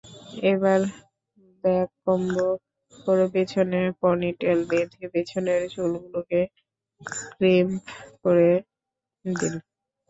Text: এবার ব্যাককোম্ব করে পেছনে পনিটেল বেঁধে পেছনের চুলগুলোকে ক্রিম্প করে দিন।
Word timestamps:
এবার 0.51 0.79
ব্যাককোম্ব 1.63 2.35
করে 2.93 3.25
পেছনে 3.33 3.79
পনিটেল 4.01 4.59
বেঁধে 4.69 5.05
পেছনের 5.13 5.61
চুলগুলোকে 5.73 6.41
ক্রিম্প 7.31 7.83
করে 8.23 8.49
দিন। 9.25 9.53